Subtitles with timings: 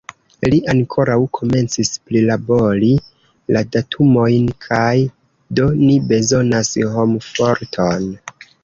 [0.51, 2.89] Li ankaŭ komencis prilabori
[3.57, 4.91] la datumojn kaj
[5.61, 8.15] do ni bezonas homforton.